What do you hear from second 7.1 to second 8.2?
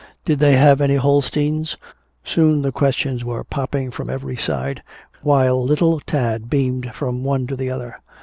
one to the other.